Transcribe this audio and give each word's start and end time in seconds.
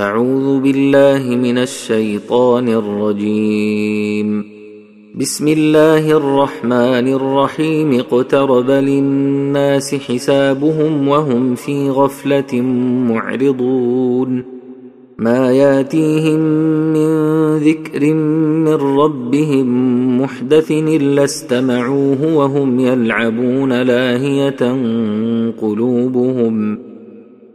أعوذ 0.00 0.60
بالله 0.60 1.36
من 1.36 1.58
الشيطان 1.58 2.68
الرجيم. 2.68 4.44
بسم 5.14 5.48
الله 5.48 6.10
الرحمن 6.16 7.12
الرحيم. 7.12 7.92
اقترب 7.92 8.70
للناس 8.70 9.94
حسابهم 9.94 11.08
وهم 11.08 11.54
في 11.54 11.90
غفلة 11.90 12.60
معرضون. 13.10 14.44
ما 15.18 15.52
ياتيهم 15.52 16.40
من 16.92 17.08
ذكر 17.56 18.14
من 18.14 18.74
ربهم 18.74 19.68
محدث 20.22 20.70
إلا 20.70 21.24
استمعوه 21.24 22.36
وهم 22.36 22.80
يلعبون 22.80 23.82
لاهية 23.82 24.76
قلوبهم. 25.60 26.89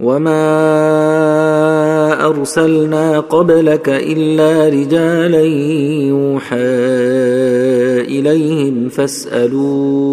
وما 0.00 0.40
ارسلنا 2.26 3.20
قبلك 3.20 3.88
الا 3.88 4.68
رجالا 4.68 5.44
يوحى 6.08 6.56
اليهم 8.18 8.88
فاسالوا 8.88 10.10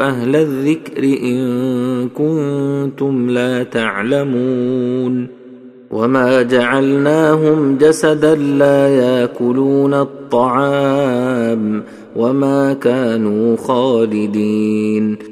أهل 0.00 0.36
الذكر 0.36 1.04
ان 1.04 2.08
كنتم 2.08 3.30
لا 3.30 3.62
تعلمون 3.62 5.28
وما 5.90 6.42
جعلناهم 6.42 7.78
جسدا 7.78 8.34
لا 8.34 8.88
ياكلون 8.88 9.94
الطعام 9.94 11.82
وما 12.16 12.72
كانوا 12.72 13.56
خالدين 13.56 15.31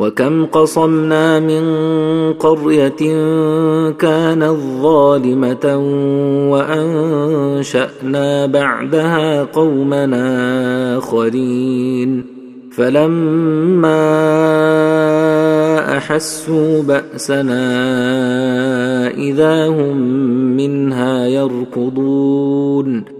وكم 0.00 0.46
قصمنا 0.46 1.40
من 1.40 1.64
قرية 2.32 3.02
كانت 3.90 4.56
ظالمه 4.82 5.76
وأنشأنا 6.50 8.46
بعدها 8.46 9.44
قومنا 9.44 10.98
آخرين. 10.98 12.40
فلما 12.72 14.00
أحسوا 15.96 16.82
بأسنا 16.82 17.64
إذا 19.10 19.68
هم 19.68 19.96
منها 20.56 21.26
يركضون. 21.26 23.19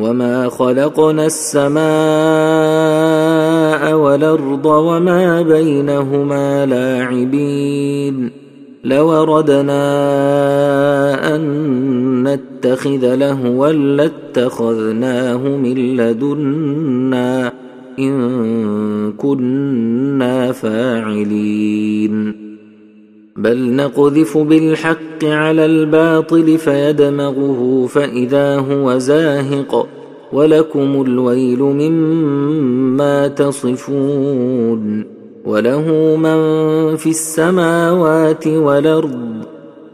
وما 0.00 0.48
خلقنا 0.48 1.26
السماء 1.26 1.80
والارض 3.94 4.66
وما 4.66 5.42
بينهما 5.42 6.66
لاعبين 6.66 8.30
لو 8.84 9.24
ردنا 9.24 9.76
ان 11.36 11.42
نتخذ 12.28 13.14
لهوا 13.14 13.72
لاتخذناه 13.72 15.48
من 15.48 15.96
لدنا 15.96 17.52
ان 17.98 19.12
كنا 19.12 20.52
فاعلين 20.52 22.39
بل 23.40 23.76
نقذف 23.76 24.38
بالحق 24.38 25.24
على 25.24 25.64
الباطل 25.64 26.58
فيدمغه 26.58 27.86
فإذا 27.86 28.58
هو 28.58 28.98
زاهق 28.98 29.88
ولكم 30.32 31.02
الويل 31.02 31.62
مما 31.62 33.28
تصفون 33.28 35.04
وله 35.44 36.16
من 36.16 36.40
في 36.96 37.10
السماوات 37.10 38.46
والأرض 38.46 39.44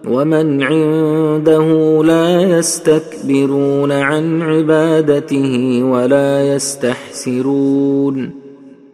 ومن 0.08 0.62
عنده 0.62 2.02
لا 2.04 2.40
يستكبرون 2.42 3.92
عن 3.92 4.42
عبادته 4.42 5.80
ولا 5.84 6.54
يستحسرون 6.54 8.45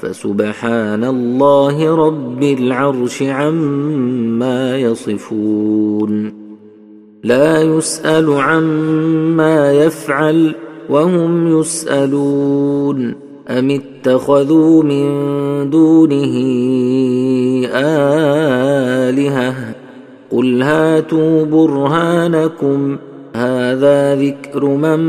فسبحان 0.00 1.04
الله 1.04 1.94
رب 2.06 2.42
العرش 2.42 3.22
عما 3.22 4.76
يصفون. 4.76 6.32
لا 7.24 7.62
يسأل 7.62 8.32
عما 8.32 9.72
يفعل 9.72 10.54
وهم 10.88 11.60
يسألون. 11.60 13.14
أم 13.48 13.70
اتخذوا 13.70 14.82
من 14.82 15.06
دونه 15.70 16.36
آلهة؟ 17.74 19.54
قل 20.30 20.62
هاتوا 20.62 21.44
برهانكم. 21.44 22.96
هذا 23.34 24.16
ذكر 24.16 24.64
من 24.64 25.00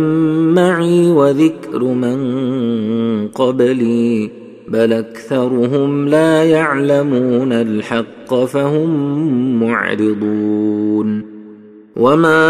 معي 0.53 1.11
وذكر 1.11 1.83
من 1.83 2.17
قبلي. 3.27 4.40
بل 4.71 4.94
أكثرهم 4.94 6.07
لا 6.07 6.44
يعلمون 6.44 7.53
الحق 7.53 8.45
فهم 8.45 8.89
معرضون. 9.63 11.31
وما 11.95 12.41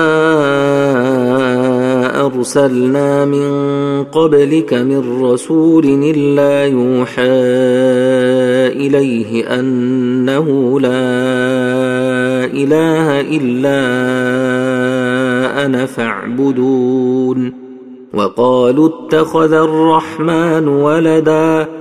ارسلنا 2.25 3.25
من 3.25 3.50
قبلك 4.03 4.73
من 4.73 5.23
رسول 5.23 5.85
الا 5.85 6.65
يوحى 6.65 7.23
اليه 8.85 9.59
انه 9.59 10.79
لا 10.79 10.89
اله 12.45 13.21
الا 13.21 13.81
أنا 15.65 15.85
فاعبدون. 15.85 17.53
وقالوا 18.13 18.89
اتخذ 18.89 19.53
الرحمن 19.53 20.67
ولدا. 20.67 21.81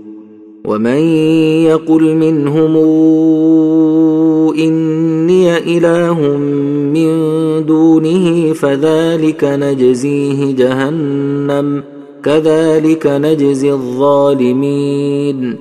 ومن 0.65 0.99
يقل 1.65 2.15
منهم 2.15 2.75
اني 4.55 5.57
اله 5.57 6.37
من 6.93 7.11
دونه 7.65 8.53
فذلك 8.53 9.43
نجزيه 9.43 10.55
جهنم 10.55 11.83
كذلك 12.23 13.07
نجزي 13.07 13.71
الظالمين 13.71 15.55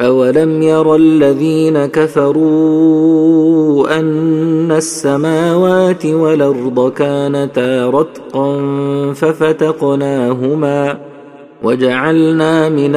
اولم 0.00 0.62
ير 0.62 0.96
الذين 0.96 1.86
كفروا 1.86 3.22
ان 3.98 4.72
السماوات 4.72 6.06
والارض 6.06 6.92
كانتا 6.92 7.90
رتقا 7.90 8.60
ففتقناهما 9.14 10.98
وجعلنا 11.62 12.68
من 12.68 12.96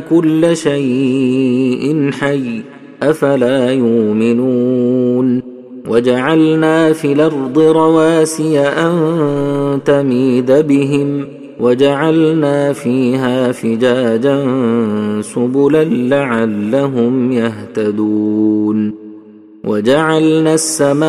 كل 0.00 0.56
شيء 0.56 2.10
حي 2.12 2.62
أفلا 3.02 3.72
يؤمنون 3.72 5.42
وجعلنا 5.88 6.92
في 6.92 7.12
الأرض 7.12 7.58
رواسي 7.58 8.60
أن 8.60 9.80
تميد 9.84 10.52
بهم 10.52 11.26
وجعلنا 11.60 12.72
فيها 12.72 13.52
فجاجا 13.52 14.46
سبلا 15.20 15.84
لعلهم 15.84 17.32
يهتدون 17.32 18.94
وجعلنا 19.64 20.54
السماء 20.54 21.02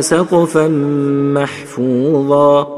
سقفا 0.00 0.68
محفوظا 1.34 2.77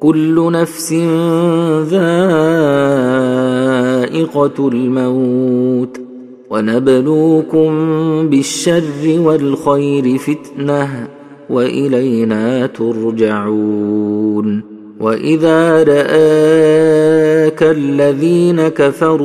كل 0.00 0.52
نفس 0.52 0.92
ذائقة 1.90 2.18
الموت 4.68 6.00
ونبلوكم 6.50 7.70
بالشر 8.28 9.18
والخير 9.18 10.18
فتنة 10.18 11.08
وإلينا 11.50 12.66
ترجعون 12.66 14.62
وإذا 15.00 15.82
رآك 15.82 17.62
الذين 17.62 18.68
كفروا 18.68 19.20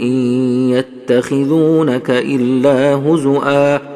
إن 0.00 0.16
يتخذونك 0.70 2.10
إلا 2.10 2.94
هزؤا 2.94 3.95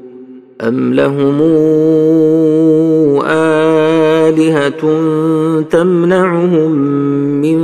أم 0.61 0.93
لهم 0.93 1.41
آلهة 3.25 4.81
تمنعهم 5.69 6.71
من 7.41 7.59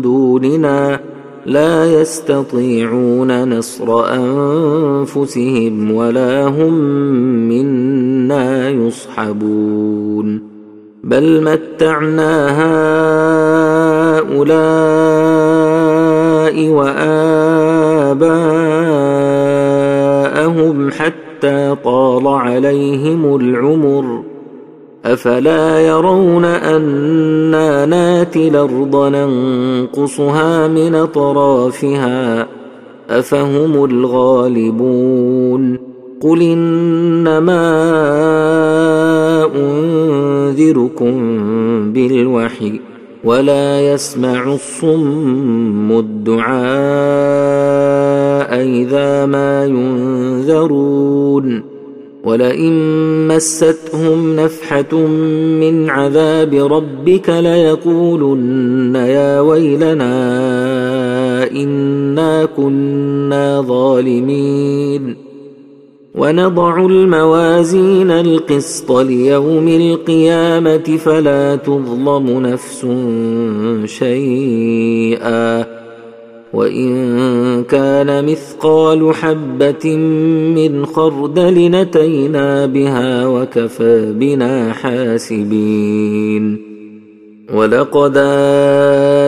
دوننا 0.00 1.00
لا 1.46 2.00
يستطيعون 2.00 3.58
نصر 3.58 4.14
أنفسهم 4.14 5.90
ولا 5.90 6.46
هم 6.48 6.74
منا 7.48 8.70
يصحبون 8.70 10.54
بل 11.04 11.42
متعنا 11.44 12.50
هؤلاء 14.18 15.23
افلا 25.24 25.80
يرون 25.80 26.44
أنا 26.44 27.86
ناتي 27.86 28.48
الأرض 28.48 28.96
ننقصها 28.96 30.68
من 30.68 30.94
أطرافها 30.94 32.48
أفهم 33.10 33.84
الغالبون 33.84 35.78
قل 36.20 36.42
إنما 36.42 37.64
أنذركم 39.56 41.12
بالوحي 41.92 42.80
ولا 43.24 43.92
يسمع 43.92 44.52
الصم 44.52 45.98
الدعاء 45.98 46.54
إذا 48.62 49.26
ما 49.26 49.64
ينذرون 49.64 50.94
ولئن 52.24 53.28
مستهم 53.28 54.36
نفحه 54.36 54.96
من 55.60 55.90
عذاب 55.90 56.54
ربك 56.54 57.30
ليقولن 57.30 58.94
يا 58.94 59.40
ويلنا 59.40 60.14
انا 61.52 62.44
كنا 62.44 63.60
ظالمين 63.60 65.16
ونضع 66.14 66.86
الموازين 66.86 68.10
القسط 68.10 68.92
ليوم 68.92 69.68
القيامه 69.68 70.98
فلا 71.04 71.56
تظلم 71.56 72.46
نفس 72.46 72.86
شيئا 73.98 75.63
وإن 76.54 77.64
كان 77.64 78.26
مثقال 78.26 79.14
حبة 79.14 79.96
من 80.56 80.86
خردل 80.86 81.70
نتينا 81.70 82.66
بها 82.66 83.26
وكفى 83.26 84.12
بنا 84.12 84.72
حاسبين. 84.72 86.74
ولقد 87.54 88.16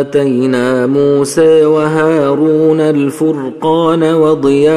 آتينا 0.00 0.87
موسى 0.87 1.64
وهارون 1.64 2.80
الفرقان 2.80 4.02
وضياء 4.02 4.76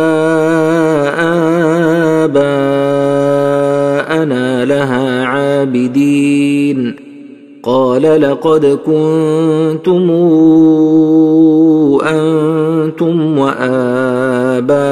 لقد 8.17 8.65
كنتم 8.65 10.11
أنتم 12.03 13.37
وآباؤكم 13.37 14.83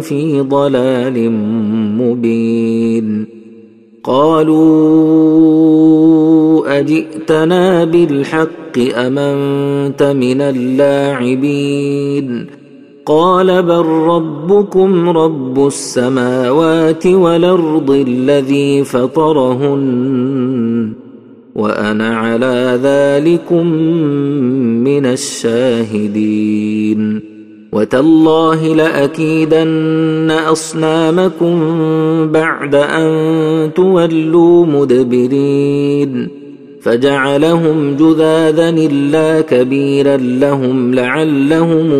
في 0.00 0.40
ضلال 0.40 1.30
مبين. 1.98 3.26
قالوا 4.04 4.68
أجئتنا 6.78 7.84
بالحق 7.84 8.78
امنت 8.78 10.02
من 10.02 10.40
اللاعبين؟ 10.40 12.46
قال 13.06 13.62
بل 13.62 13.86
ربكم 13.86 15.08
رب 15.08 15.66
السماوات 15.66 17.06
والأرض 17.06 17.90
الذي 17.90 18.84
فطرهن. 18.84 20.47
وأنا 21.58 22.16
على 22.16 22.78
ذلكم 22.82 23.66
من 24.84 25.06
الشاهدين. 25.06 27.20
وتالله 27.72 28.74
لأكيدن 28.74 30.30
أصنامكم 30.30 31.60
بعد 32.32 32.74
أن 32.74 33.70
تولوا 33.74 34.66
مدبرين. 34.66 36.28
فجعلهم 36.82 37.96
جذاذا 37.96 38.68
إلا 38.68 39.40
كبيرا 39.40 40.16
لهم 40.16 40.94
لعلهم 40.94 41.92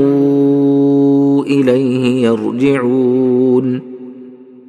إليه 1.42 2.26
يرجعون. 2.26 3.27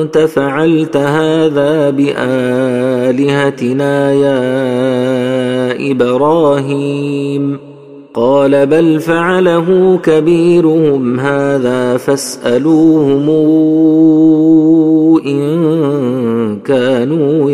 أنت 0.00 0.18
فعلت 0.18 0.96
هذا 0.96 1.90
بآلهتنا 1.90 3.32
يا 4.12 5.90
إبراهيم؟ 5.90 7.58
قال 8.14 8.66
بل 8.66 9.00
فعله 9.00 9.98
كبيرهم 10.02 11.20
هذا 11.20 11.96
فاسألوهم 11.96 13.30
إن 15.26 16.58
كانوا 16.64 17.50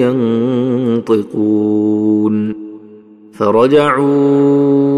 ينطقون. 1.06 2.68
فرجعوا 3.32 4.97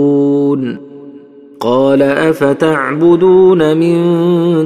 قال 1.91 2.01
افتعبدون 2.01 3.77
من 3.77 3.95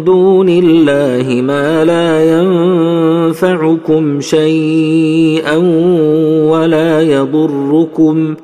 دون 0.03 0.50
الله 0.50 1.41
ما 1.41 1.86
لا 1.86 2.38
ينفعكم 2.38 4.20
شيئا 4.22 5.58
ولا 6.50 7.01
يضركم 7.01 8.36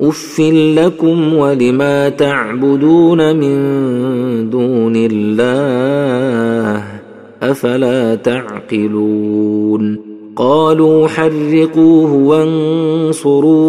اف 0.00 0.40
لكم 0.76 1.34
ولما 1.34 2.08
تعبدون 2.08 3.36
من 3.36 3.56
دون 4.50 4.92
الله 4.96 6.84
افلا 7.42 8.14
تعقلون 8.14 9.98
قالوا 10.36 11.08
حرقوه 11.08 12.12
وانصروا 12.12 13.68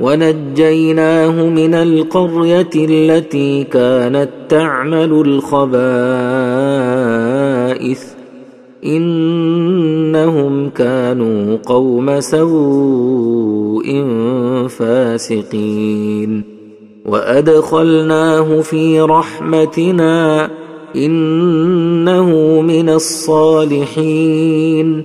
ونجيناه 0.00 1.48
من 1.48 1.74
القرية 1.74 2.70
التي 2.76 3.64
كانت 3.64 4.28
تعمل 4.48 5.12
الخبائث. 5.12 5.76
إنهم 8.84 10.68
كانوا 10.68 11.58
قوم 11.66 12.20
سوء 12.20 14.04
فاسقين. 14.68 16.42
وأدخلناه 17.06 18.60
في 18.60 19.00
رحمتنا 19.00 20.50
إنه 20.96 22.60
من 22.60 22.88
الصالحين. 22.88 25.04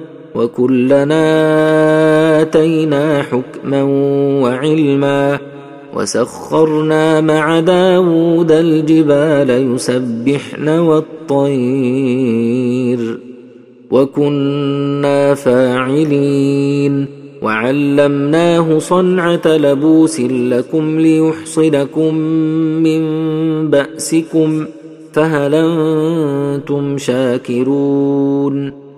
وكلنا 0.35 1.21
آتينا 2.41 3.21
حكما 3.23 3.83
وعلما 4.43 5.39
وسخرنا 5.93 7.21
مع 7.21 7.59
داود 7.59 8.51
الجبال 8.51 9.73
يسبحن 9.75 10.69
والطير 11.49 13.19
وكنا 13.91 15.33
فاعلين 15.33 17.05
وعلمناه 17.41 18.79
صنعة 18.79 19.41
لبوس 19.45 20.19
لكم 20.19 20.99
ليحصنكم 20.99 22.15
من 22.83 23.01
بأسكم 23.69 24.65
فهل 25.13 25.55
أنتم 25.55 26.97
شاكرون 26.97 28.80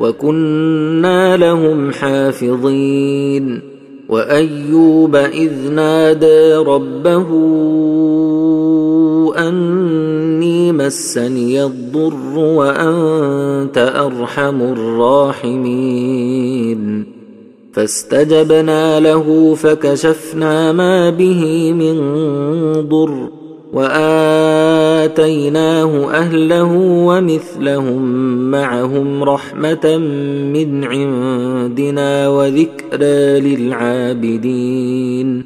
وكنا 0.00 1.36
لهم 1.36 1.92
حافظين 1.92 3.60
وايوب 4.08 5.16
اذ 5.16 5.70
نادى 5.70 6.54
ربه 6.54 7.26
اني 9.38 10.72
مسني 10.72 11.64
الضر 11.64 12.38
وانت 12.38 13.92
ارحم 13.96 14.62
الراحمين 14.62 16.00
فاستجبنا 17.72 19.00
له 19.00 19.54
فكشفنا 19.54 20.72
ما 20.72 21.10
به 21.10 21.72
من 21.72 22.00
ضر 22.88 23.39
وآتيناه 23.72 25.60
أهله 26.10 26.72
ومثلهم 27.06 28.02
معهم 28.50 29.24
رحمة 29.24 29.98
من 30.52 30.84
عندنا 30.84 32.28
وذكرى 32.28 33.40
للعابدين 33.40 35.44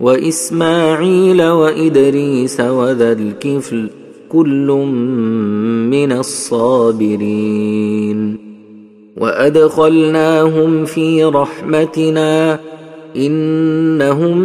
وإسماعيل 0.00 1.42
وإدريس 1.42 2.60
وذا 2.60 3.12
الكفل 3.12 3.90
كل 4.28 4.66
من 5.90 6.12
الصابرين 6.12 7.66
وأدخلناهم 9.16 10.84
في 10.84 11.24
رحمتنا 11.24 12.60
إنهم 13.16 14.38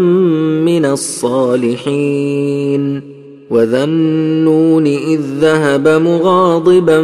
من 0.66 0.86
الصالحين 0.86 3.11
وذا 3.52 3.84
النون 3.84 4.88
إذ 4.88 5.20
ذهب 5.40 5.88
مغاضبا 5.88 7.02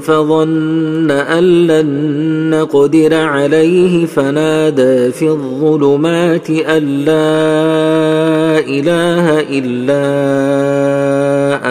فظن 0.00 1.10
أن 1.10 1.66
لن 1.66 2.50
نقدر 2.50 3.14
عليه 3.14 4.06
فنادى 4.06 5.10
في 5.12 5.28
الظلمات 5.28 6.50
أن 6.50 6.82
لا 7.04 8.58
إله 8.58 9.40
إلا 9.40 10.04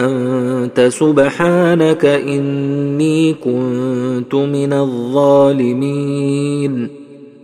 أنت 0.04 0.80
سبحانك 0.80 2.04
إني 2.04 3.34
كنت 3.34 4.34
من 4.34 4.72
الظالمين 4.72 6.20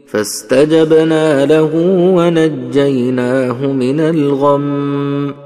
فاستجبنا 0.07 1.47
له 1.47 1.71
ونجيناه 2.15 3.67
من 3.67 4.01
الغم 4.01 5.46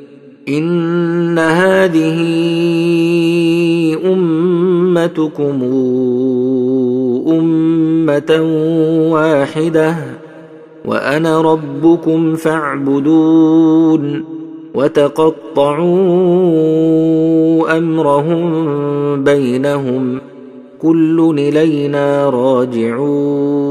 إن 0.57 1.39
هذه 1.39 2.17
أمتكم 4.05 5.63
أمة 7.27 8.31
واحدة 9.11 9.95
وأنا 10.85 11.41
ربكم 11.41 12.35
فاعبدون 12.35 14.23
وتقطعوا 14.75 15.87
أمرهم 17.77 19.23
بينهم 19.23 20.21
كل 20.81 21.35
إلينا 21.39 22.29
راجعون. 22.29 23.70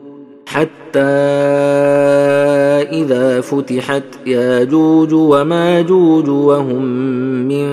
حتى 0.91 0.99
إذا 2.91 3.41
فتحت 3.41 4.03
ياجوج 4.25 5.13
وماجوج 5.13 6.29
وهم 6.29 6.85
من 7.47 7.65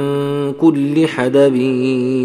كل 0.52 1.09
حدب 1.09 1.54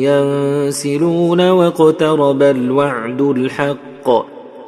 ينسلون 0.01 1.49
واقترب 1.49 2.43
الوعد 2.43 3.21
الحق 3.21 4.33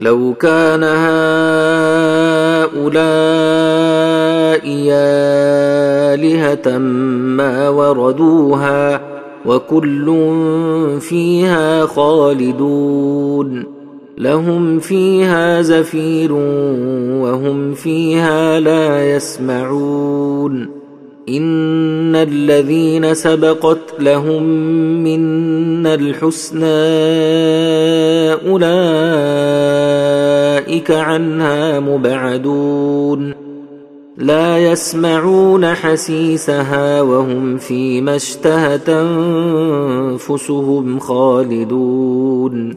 لو 0.00 0.34
كان 0.34 0.84
هؤلاء 0.84 1.68
آلهة 6.14 6.78
ما 6.78 7.68
وردوها 7.68 9.00
وكل 9.46 10.06
فيها 11.00 11.86
خالدون 11.86 13.64
لهم 14.18 14.78
فيها 14.78 15.62
زفير 15.62 16.32
وهم 17.22 17.74
فيها 17.74 18.60
لا 18.60 19.16
يسمعون 19.16 20.77
ان 21.28 22.16
الذين 22.16 23.14
سبقت 23.14 24.00
لهم 24.00 24.42
منا 25.04 25.94
الحسنى 25.94 26.64
اولئك 28.50 29.30
عنها 30.90 31.80
مبعدون 31.80 33.34
لا 34.18 34.58
يسمعون 34.58 35.66
حسيسها 35.66 37.02
وهم 37.02 37.56
فيما 37.56 38.16
اشتهت 38.16 38.88
انفسهم 40.08 40.98
خالدون 40.98 42.76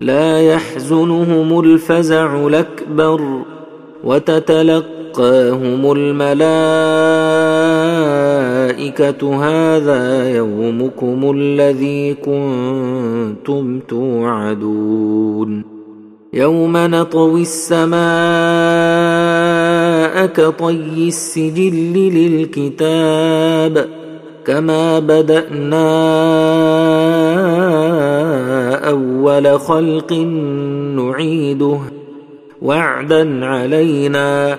لا 0.00 0.40
يحزنهم 0.40 1.60
الفزع 1.60 2.46
الاكبر 2.46 3.42
وتتلقى 4.04 4.97
تلقاهم 5.14 5.92
الملائكة 5.92 6.64
هذا 9.44 10.30
يومكم 10.36 11.34
الذي 11.36 12.14
كنتم 12.14 13.80
توعدون 13.88 15.64
يوم 16.32 16.76
نطوي 16.76 17.42
السماء 17.42 17.98
كطي 20.26 21.08
السجل 21.08 21.92
للكتاب 22.14 23.88
كما 24.46 24.98
بدأنا 24.98 25.88
أول 28.88 29.60
خلق 29.60 30.12
نعيده 30.96 31.78
وعدا 32.62 33.44
علينا 33.46 34.58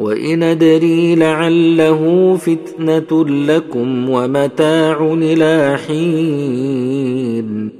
وإن 0.00 0.42
أدري 0.42 1.14
لعله 1.14 2.34
فتنة 2.36 3.24
لكم 3.24 4.10
ومتاع 4.10 5.12
إلى 5.12 5.78
حين. 5.86 7.70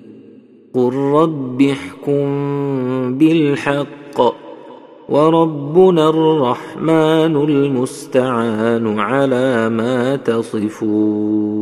قل 0.74 0.94
رب 0.94 1.62
احكم 1.62 2.24
بالحق 3.18 4.20
وربنا 5.08 6.08
الرحمن 6.08 7.36
المستعان 7.36 8.98
على 8.98 9.68
ما 9.68 10.16
تصفون. 10.16 11.60